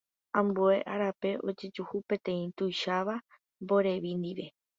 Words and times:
Ambue 0.39 0.75
árape 0.93 1.29
ojejuhu 1.47 1.97
peteĩ 2.09 2.43
tuicháva 2.57 3.15
mborevi 3.63 4.11
ndive. 4.21 4.45